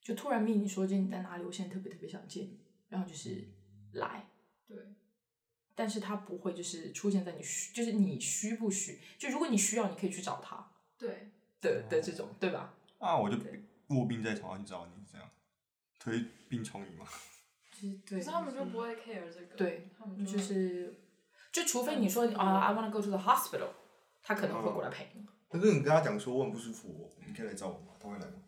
[0.00, 1.44] 就突然命你说：“今天你在哪里？
[1.44, 2.58] 我现在特别特别想见你。”
[2.90, 3.48] 然后就是
[3.92, 4.28] 来。
[4.66, 4.76] 对。
[5.74, 9.00] 但是他不会就是出现在你需，就是你需不需？
[9.18, 10.70] 就如果你需要，你可以去找他。
[10.98, 11.30] 对。
[11.60, 12.74] 的的这种，对吧？
[12.98, 13.38] 啊，我就
[13.86, 15.26] 卧病在床上去找你，这样
[15.98, 17.06] 推病床椅嘛。
[17.72, 20.94] 就是对，可是他们就不会 care 这个，对，他们就是是，
[21.50, 23.68] 就除非你说啊，I wanna go to the hospital，
[24.22, 25.26] 他可能会过来陪你。
[25.48, 27.94] 可是你跟他讲说我很不舒服，你可以来找我吗？
[27.98, 28.42] 他会来吗？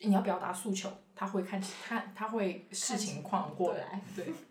[0.00, 4.26] 你要表达诉求，他会看看，他会视情况过来，对。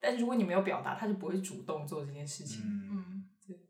[0.00, 2.62] 但是如果你没有表达，他就不会主动做这件事情。
[2.64, 3.68] 嗯，嗯，对。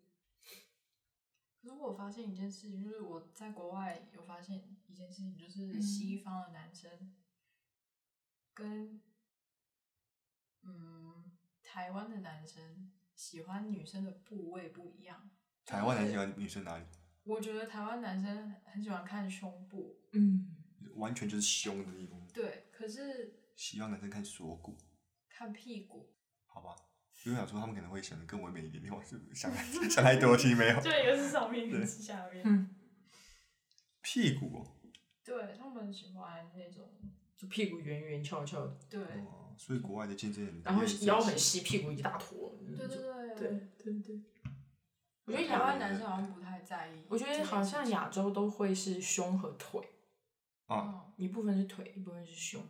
[1.63, 7.15] 可是我发现一件事情，就是我在国外有发现一件事情，就是嗯西方的男生
[8.55, 9.01] 跟
[10.63, 15.31] 嗯台湾的男生喜欢女生的部位不一样。
[15.65, 16.85] 台湾男生喜欢女生哪里？
[17.25, 20.57] 我觉得台湾男生很喜欢看胸部，嗯，
[20.95, 22.25] 完全就是胸的地方。
[22.29, 24.79] 对，可是西方男生看锁骨，
[25.29, 26.15] 看屁股，
[26.57, 26.75] 好吧？
[27.27, 29.53] 因为想说他们可能会想的更唯美一点，我是不是想
[29.91, 30.81] 想太多，其实没有。
[30.81, 32.43] 就一个是上面，一个是下面。
[32.47, 32.75] 嗯
[34.01, 34.67] 屁股哦，
[35.25, 36.89] 对他们喜欢那种，
[37.37, 42.57] 就屁股圆圆翘翘的，对，哦，所以国外的健身人，然后腰很细，屁股一大坨。
[42.65, 44.23] 对对对对对对。
[45.25, 47.05] 我觉得台亚湾男生好像不太在意。
[47.09, 49.81] 我觉得好像亚洲都会是胸和腿，
[50.67, 52.63] 啊，嗯，一部分是腿，一部分是胸。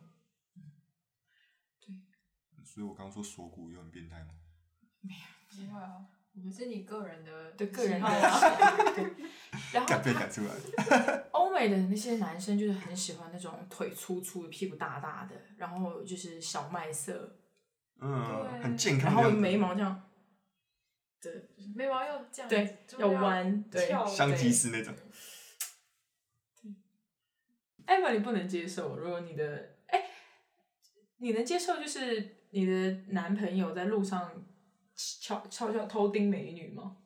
[2.66, 4.30] 所以我刚刚说锁骨有很变态吗？
[5.48, 6.04] 不会啊，
[6.52, 8.06] 是你个人的对个人的
[9.72, 10.52] 然后敢被赶出来。
[11.32, 17.38] 欧美的那些男生就是很喜欢那种腿粗粗的、屁股大大的，然后就是小麦色，
[18.00, 19.30] 嗯，很健康然后。
[19.30, 20.10] 眉毛这样，
[21.22, 23.88] 对眉毛要这样子，对，就要弯，对。
[23.88, 24.92] 翘香吉士那种。
[27.86, 30.10] 艾玛，你不能接受，如果你的哎，
[31.18, 34.44] 你能接受就是你的男朋友在路上
[34.94, 36.98] 悄悄悄偷盯美女吗？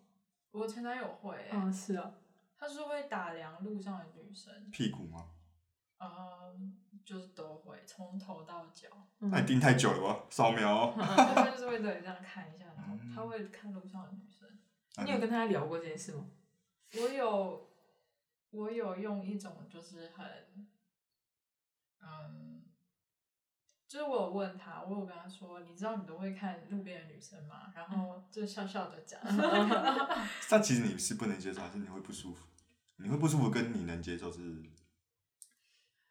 [0.53, 2.13] 我前男友会、欸，啊，是啊，
[2.59, 5.31] 他是会打量路上的女生，屁股吗？
[5.99, 8.89] 嗯，就是都会从头到脚，
[9.21, 10.25] 嗯那你盯太久了吧？
[10.31, 10.95] 扫描哦。
[10.97, 14.49] 他就是会对这样看一下，然后嗯他会看路上的女生。
[15.05, 16.27] 你有跟他聊过这件事吗？
[16.95, 17.71] 我有，
[18.51, 20.27] 我有用一种就是很，
[22.03, 22.60] 嗯，
[23.91, 27.73] 就是我有问他，我有跟他说，你知道你都会看路边的女生吗？
[27.75, 29.21] 然后就笑笑的讲，
[30.49, 32.47] 但其实你是不能接受，还是你会不舒服？
[32.99, 34.63] 你会不舒服，跟你能接受是，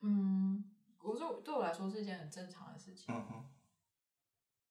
[0.02, 0.62] 嗯，
[1.00, 3.06] 我说对我来说是一件很正常的事情。
[3.16, 3.46] 嗯哼。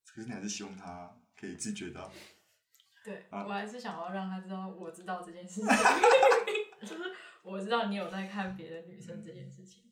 [0.05, 2.13] 可是你还是希望他可以自觉到，
[3.03, 5.67] 对，啊我还是想要让他知道我知道这件事情，
[6.87, 7.05] 就是
[7.43, 9.88] 我知道你有在看别的女生这件事情，对。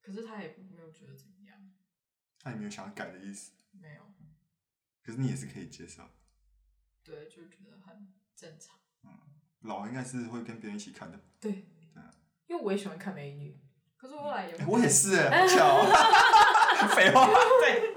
[0.00, 1.70] 可是他也没有觉得怎么样，
[2.40, 3.52] 他也没有想要改的意思。
[3.72, 4.02] 没有，
[5.02, 6.02] 可是你也是可以接受。
[7.02, 8.76] 对，就觉得很正常。
[9.04, 9.10] 嗯
[9.60, 11.20] 老应该是会跟别人一起看的。
[11.38, 12.10] 对对啊，
[12.46, 13.60] 因为我也喜欢看美女。
[13.96, 15.84] 可是我后来也欸我也是哎， 好巧哦。
[16.96, 17.26] 废话，
[17.60, 17.94] 对，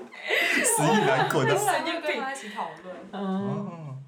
[0.65, 1.57] 死意难 滚的。
[1.57, 4.03] 后来就跟他一起讨论，嗯，哦，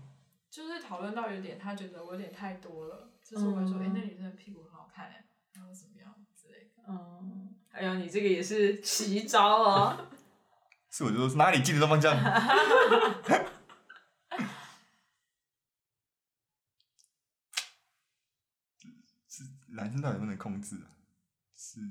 [0.49, 6.83] 就是讨论到有点他觉得我有点太多了，就是我会说，哎、嗯那女生的屁股很好看哎，然后怎么样之类的。
[6.89, 7.44] 嗯，
[7.75, 10.07] 哎呀，你这个也是奇招哦！
[10.89, 12.17] 是我就说哪里记得都放这样。
[19.27, 20.87] 是男生到底能不能控制啊？
[21.57, 21.81] 是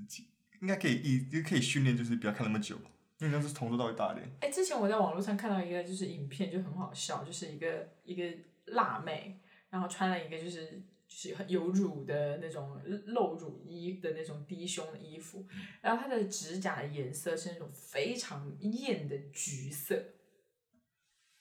[0.62, 2.76] 应该可以一就可以训练，就是不要看那么久，
[3.18, 4.26] 因为那是从头到尾打脸。
[4.40, 8.24] 哎，之前我在网络上看到一个就是影片，就很好笑，就是一个一个
[8.72, 15.46] 辣妹，然后穿了一个就是就是很有乳的那种露乳衣的那种低胸的衣服，
[15.80, 20.04] 然后她的指甲的颜色是那种非常艳的橘色。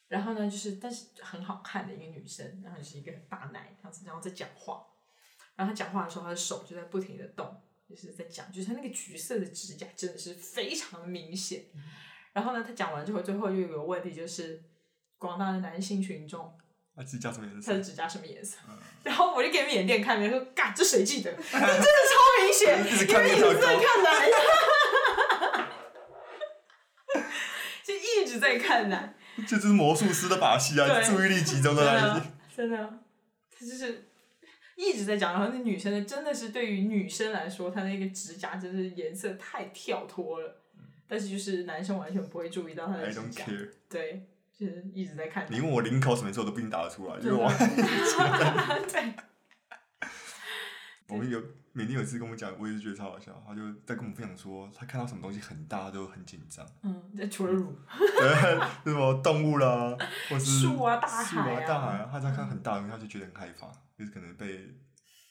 [0.07, 4.85] 然后呢，就是但是很好看的一个女生，然后就是一个大奶这样子，然后在讲话，
[5.55, 7.59] 然后她讲话的时候，她的手就在不停的动，
[7.89, 11.65] 就是在讲，就是她那个橘色的指甲真的是非常明显。
[12.31, 14.63] 然后呢，她讲完之后，最后又有个问题，就是
[15.17, 16.55] 广大的男性群众，
[16.95, 17.83] 那指甲什么颜色他的？
[17.83, 18.57] 指甲什么颜色？
[18.69, 21.29] 嗯然后我就给你们演店看，别人说，嘎，这谁记得？
[21.35, 24.09] 你真的超明显，一直因为一直看那条沟在看奶，
[27.83, 29.13] 就一直在看奶。
[29.45, 31.01] 这就是魔术师的把戏啊！
[31.01, 32.25] 注意力集中在真那里的。
[32.55, 32.77] 真的，
[33.51, 34.07] 他就是
[34.77, 40.61] 一直在讲，然后那女生呢真的是对于女生来说，她那个指甲真是颜色太跳脱了，
[41.09, 43.43] 但是就是男生完全不会注意到她的指甲，
[43.89, 44.23] 对，
[44.63, 45.45] 就是一直在看。
[45.49, 47.49] 你问我领口什么时候都不一定答得出来，因为我
[48.87, 49.13] 对，
[51.09, 51.39] 我们有
[51.73, 53.43] 缅甸有一次跟我们讲，我也是觉得超好笑。
[53.45, 58.59] 他就在跟我们分享说，他看到什么东西很大都很紧张，嗯，这除了乳， 对，
[58.91, 59.97] 什么动物啦，
[60.29, 64.69] 或是树啊大树海啊啊、大海啊，他在看很大的东西，他就觉得很害怕，就是可能被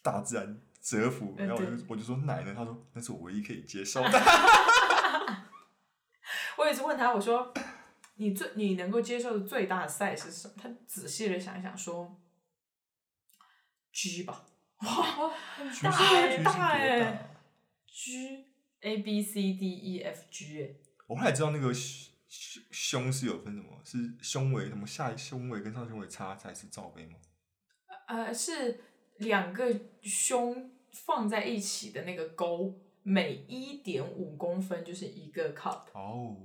[0.02, 2.52] 大自然折服，嗯然后我就我就说奶呢？
[2.54, 4.10] 他说那是我唯一可以接受的。
[6.58, 7.52] 我也是问他，我说
[8.14, 10.54] 你最你能够接受的最大的 size 是什么？
[10.56, 12.20] 他仔细的想一想说
[13.92, 14.46] ，G 吧，
[14.80, 17.36] 哇，很大橘哎、大哎、
[17.86, 18.46] g
[18.80, 20.70] A B C D E F G 哎、
[21.06, 27.16] 我后来知道那个胸胸胸是有分什么，是胸围什么下胸围跟上胸围差才是罩杯吗？
[28.08, 28.80] 呃，是
[29.18, 35.84] 两个胸放在一起的那个沟，每一点五公分就是一个 cup。
[35.92, 36.36] 哦，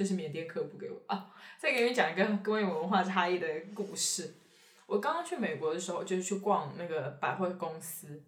[0.00, 1.30] 这是缅甸客户给我啊。
[1.58, 4.32] 再给你们讲一个关于文化差异的故事。
[4.86, 8.22] 我刚刚去美国的时候，就是去逛那个百货公司，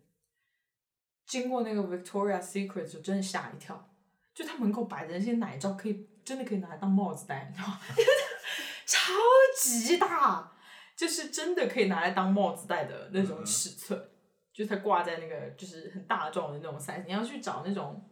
[1.24, 3.88] 经过那个 Victoria Secret 就，真的吓一跳。
[4.34, 7.80] 就它门口摆的那些奶罩，可以真的可以拿来当帽子戴，你知道吗？
[8.84, 9.10] 超
[9.58, 10.52] 级大，
[10.94, 14.10] 就是真的可以拿来当帽子戴的那种尺寸。
[14.52, 18.06] 就是它挂在那个就是很大众的那种 size，你要去找那种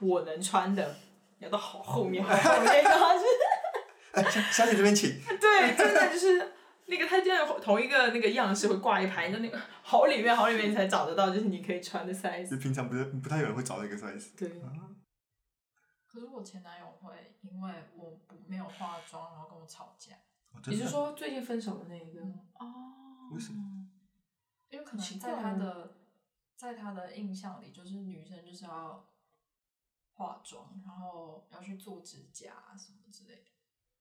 [0.00, 0.96] 我能穿的，
[1.38, 3.26] 要到好后面好后面，然后就是
[4.12, 5.20] 哎，小姐这边请。
[5.22, 6.52] 对，真的就是
[6.86, 12.58] 那个，它真的同一个那个样式会挂一排，那那个好里面好里面你才找得到，就是你可以穿的 size。
[12.58, 14.36] 平常不是不太有人会找那个 size。
[14.36, 14.48] 对，
[16.06, 20.14] 可是我前男友会因为我不没有化妆，然后跟我吵架，
[20.52, 22.20] 哦真的你是说最近分手的那一个？
[22.58, 23.62] 哦，为什么？
[24.70, 25.94] 因为可能在他的
[26.56, 29.06] 在他的印象里，就是女生就是要
[30.18, 33.50] 化妆，然后要去做指甲啊什么之类的，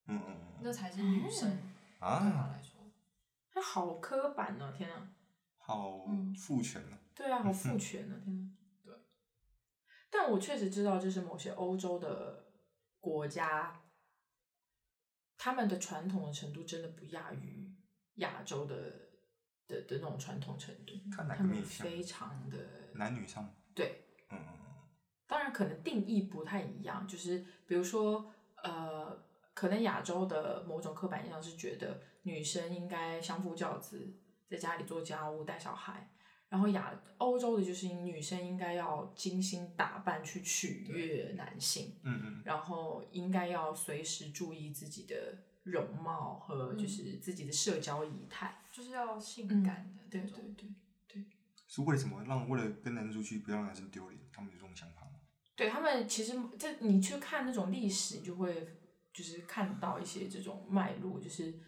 [0.07, 1.51] 嗯嗯那才是女生
[1.99, 2.19] 啊。
[2.19, 2.73] 对他啊，来说。
[3.51, 5.11] 他好刻板哦，天啊！
[5.59, 6.33] 好嗯。
[6.33, 6.97] 父权啊。
[7.13, 8.49] 对啊，好父权啊，天啊！
[8.83, 8.95] 对，
[10.09, 12.51] 但我确实知道，就是某些欧洲的
[12.99, 13.83] 国家，
[15.37, 17.71] 他们的传统的程度真的不亚于
[18.15, 18.75] 亚洲的
[19.67, 21.35] 的的那种传统程度，看哪。
[21.35, 22.57] 他们个面向非常的
[22.95, 24.56] 男女上，对，嗯嗯嗯
[25.27, 28.31] 当然可能定义不太一样，就是比如说，
[28.63, 34.15] 呃，可能亚洲的某种刻板印象是觉得女生应该相夫教子，
[34.49, 36.09] 在家里做家务、带小孩，
[36.47, 48.61] 然后亚欧洲的就是女生应该要精心打扮去取悦男性，嗯嗯，然后应该要随时注意自己的容貌和就是自己的社交仪态。
[48.71, 50.69] 就是要性嗯感的对对对
[51.07, 51.25] 对。
[51.67, 54.96] 是为什么让为了跟男生出去不要让男生丢脸，他们有这种想法吗？
[55.57, 58.77] 对他们其实这你去看那种历史，你就会
[59.11, 61.59] 就是看到一些这种脉络，就是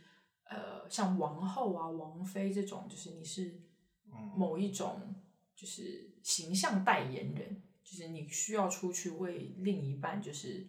[0.44, 3.60] 呃像王后啊、王妃这种，就是你是
[4.06, 4.32] 嗯。
[4.38, 5.16] 某一种
[5.56, 10.68] 就是形象代言人，就是你需要出去为另一半就是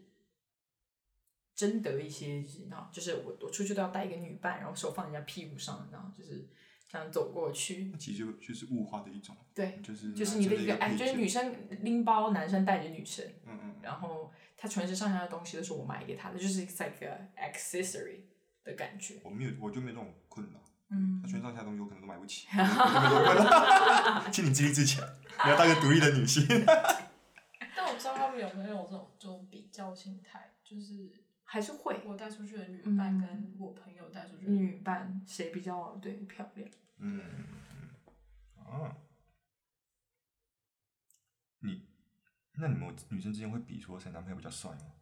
[1.54, 6.48] 争得一些，就是然后就是我我出去都要带一个女伴，然后手放人家屁股上，然后就是
[6.90, 13.24] 这样走过去那，其实就就是物化的一种，对，就是就是你的一个哎，就是女生拎包，男生带着女生。
[13.46, 18.22] 嗯嗯嗯，然后他全身上下的东西都是我买给他的，就是 like a accessory
[18.64, 19.20] 的感觉。
[19.22, 20.60] 我没有，我就没有这种困扰。
[20.92, 22.64] 嗯他全身上下东西我可能都买不起，我就
[23.00, 25.06] 没有这种困扰请你自立自强，
[25.44, 26.44] 你要当一个独立的女性。
[27.76, 31.12] 但我不知道他们有没有这种这种比较心态，就是
[31.52, 36.70] 还是会我带出去的女嗯伴跟我朋友带出去的女伴谁比较对漂亮？
[36.98, 37.20] 嗯
[38.56, 38.94] 嗯
[41.58, 41.88] 你
[42.52, 44.94] 那你们女生之间会比说谁男朋友比较帅吗？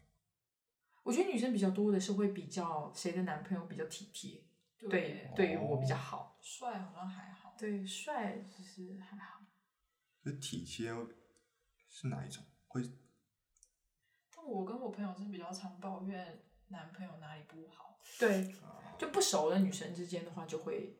[1.02, 4.42] 我觉得女生比较多的是会比较谁的男朋友比较体贴，
[4.78, 9.44] 对对对于我比较好，帅好像还好，对帅其实还好。
[10.22, 10.90] 就是体贴
[11.90, 12.42] 是哪一种？
[12.68, 12.90] 会但
[14.48, 18.54] 我跟我朋友是比较常抱怨男朋友哪里不好，对，
[18.98, 20.96] 就不熟的女生之间的话，就会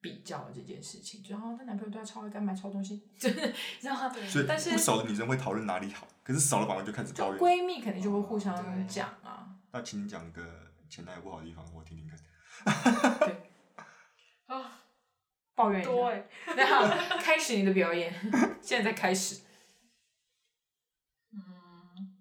[0.00, 7.38] 比较这件事情，就然后她男朋友对她超爱干买超东西， 就是然后所以但是不熟的女生会讨论哪里好，可是熟了反而就开始就抱怨。
[7.40, 12.18] 闺蜜肯定就会互相对讲啊，那请你讲个前男友不好的地方，我听听看。
[13.20, 13.50] 对，
[14.46, 14.82] 啊，
[15.54, 15.90] 抱怨一下。
[15.90, 18.12] 对， 那开始你的表演，
[18.60, 19.42] 现在开始。
[21.32, 22.18] 嗯，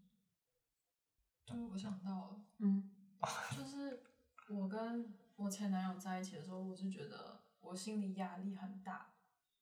[1.45, 2.89] 就是我想到了，嗯
[3.57, 4.03] 就是
[4.49, 9.13] 我跟我前男友在一起的时候，我是觉得我心里压力很大，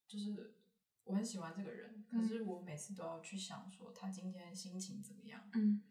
[0.07, 0.55] 就是
[1.03, 5.81] 我很喜欢这个人，可是我每次都要去想说他今天心情怎么样，嗯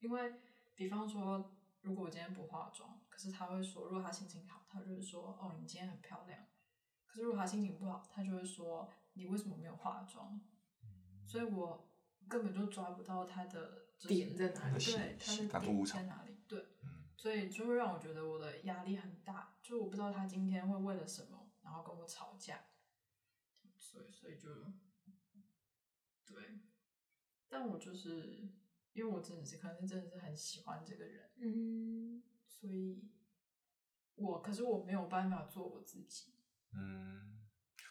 [0.00, 0.34] 因为
[0.74, 6.38] 比方说，如果我今天不化妆，可是他会说，如果他心情好，他就是说，哦，你今天很漂亮。
[7.06, 10.38] 可是如果他心情不好，他就会说，你为什么没有化妆？
[11.26, 11.88] 所以我
[12.28, 15.16] 根本就抓不到他的、就是、点在哪里对，
[15.48, 16.35] 他的点在哪里？
[17.16, 22.60] 所以就会让我觉得我的压力很大，就我不知道他今天会为了什么，然后跟我吵架，
[23.76, 24.48] 所以所以就
[26.24, 26.60] 对，
[27.48, 28.48] 但我就是
[28.92, 33.08] 因为我真的是可能是真的是很喜欢这个人，嗯，所以
[34.14, 36.34] 我可是我没有办法做我自己，
[36.72, 37.40] 嗯，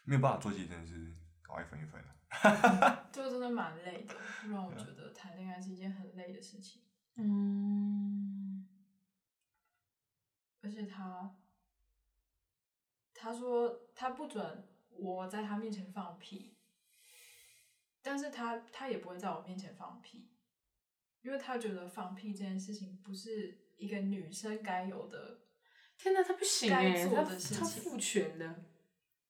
[0.04, 2.16] 没有办法做自己，真的是搞一分一分的。
[3.12, 4.14] 就真的蛮累的，
[4.48, 6.82] 让我觉得谈恋爱是一件很累的事情。
[7.14, 8.45] 嗯，
[10.66, 11.32] 而且他，
[13.14, 16.56] 他说他不准我在他面前放屁，
[18.02, 20.28] 但是他他也不会在我面前放屁，
[21.22, 25.38] 因为他觉得放屁这件事情不是一个女生该有的，
[25.96, 28.64] 天哪，他不行该哎，他做的事情他父权的，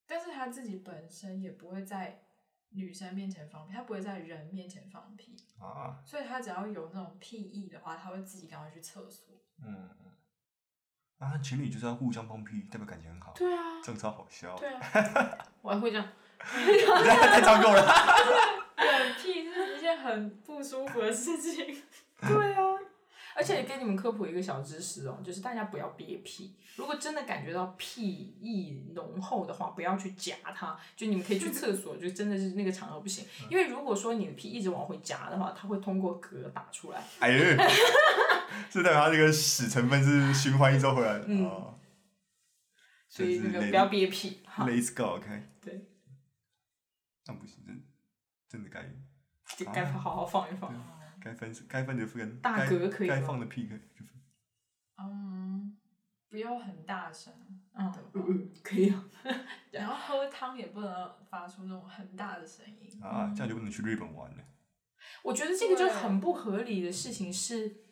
[0.06, 2.24] 但是他自己本身也不会在
[2.70, 9.42] 女生面前放屁，他不会在人面前放屁，啊，所以他只要有那种屁意的话，他会自己赶快去厕所。
[9.58, 10.05] 嗯嗯，
[11.18, 14.54] 啊，情侣就是要互相放屁，代表感情很好，对啊，这样超好笑。
[14.56, 16.06] 对啊， 我还会这样，
[16.38, 17.86] 太超够了。
[18.76, 21.82] 忍屁是一件很不舒服的事情。
[22.20, 22.62] 对啊。
[23.34, 26.54] 而且给你们科普一个小知识哦，就是大家不要憋屁。
[26.74, 30.74] 如果真的感觉到屁意浓厚的话，不要去夹它。
[30.96, 33.26] 就你们可以去厕所，就真的是那个场合不行。
[33.50, 37.04] 因为如果说你的屁一直往回夹的话，它会通过嗝打出来。
[37.20, 37.38] 哎呦，
[38.70, 41.24] 是代表它这个屎成分是循环一周回来的。
[41.28, 41.78] 嗯哦，
[43.08, 44.42] 所以那个不要憋屁。
[44.46, 45.48] 哈，Let's go, OK。
[45.60, 45.88] 对，
[47.26, 47.84] 那不行，真
[48.48, 48.84] 真的该
[49.56, 50.74] 就该好好放一放。
[51.20, 54.08] 该分该分就分，大该该嗝可以该放的屁可以就分。
[54.98, 55.76] 嗯，
[56.28, 57.32] 不要很大声，
[57.74, 59.04] 嗯嗯嗯，可以啊。
[59.72, 63.02] 然后喝汤也不能发出那种很大的声音。
[63.02, 64.44] 啊，这样就不能去日本玩了。
[65.24, 67.85] 我觉得这个就很不合理的事情是，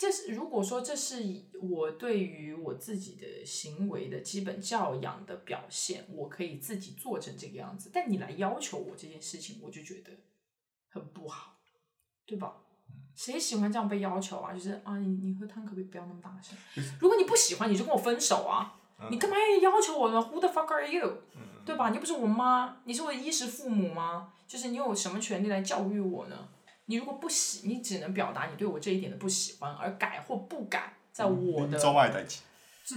[0.00, 1.22] 这是如果说这是
[1.60, 10.10] 我对于我自己的行为的基本教养的表现，我可以自己做成这个样子，但你来要求我这件事情，我就觉得
[10.88, 11.58] 很不好，
[12.24, 12.56] 对吧？
[13.14, 14.54] 谁喜欢这样被要求啊？
[14.54, 16.56] 就是啊，你你喝汤可不可以不要那么大声？
[16.98, 18.80] 如果你不喜欢，你就跟我分手啊！
[19.10, 21.18] 你干嘛要要求我呢？Who the fuck are you？
[21.66, 21.90] 对吧？
[21.90, 24.32] 你又不是我妈，你是我的衣食父母吗？
[24.48, 26.48] 就是你有什么权利来教育我呢？
[26.90, 32.40] 你如果不喜，你只能表达你对我这一点的不喜欢，而改或不改，在我的周麦代志，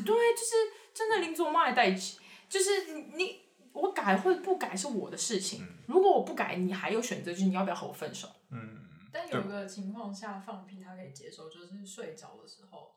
[0.01, 0.55] 对，就是
[0.95, 2.17] 真的邻座骂的代志，
[2.49, 3.41] 就是你你
[3.71, 5.63] 我改或不改是我的事情。
[5.85, 8.27] 如果我不改，你还有选择，就是你要不要和我分手？
[8.49, 8.79] 嗯，
[9.11, 12.95] 但有个情况下放屁他可以接受，就是睡着的时候。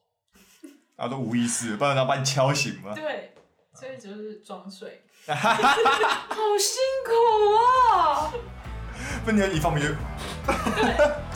[0.97, 2.95] 啊都无意识，不然他把你敲醒吗。
[2.95, 3.35] 对，
[3.75, 5.03] 所以就是装睡。
[5.27, 5.35] 好
[6.59, 7.13] 辛苦
[7.93, 8.33] 啊！
[9.25, 9.89] 不然你一放屁就，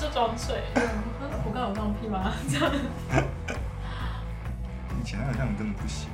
[0.01, 0.63] 就装睡。
[0.77, 0.89] 嗯
[1.45, 2.33] 我刚有放屁吗？
[2.49, 2.73] 这样。
[5.01, 6.09] 以前那个这样真的不行，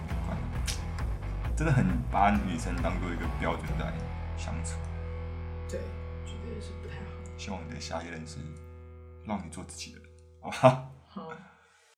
[1.56, 3.92] 真的很把女生当做一个标准在
[4.36, 4.78] 相处。
[5.68, 5.80] 对，
[6.24, 7.10] 觉得也是不太好。
[7.36, 8.38] 希望你的下一任是
[9.24, 10.08] 让你做自己的人，
[10.40, 10.84] 好吧？
[11.08, 11.32] 好。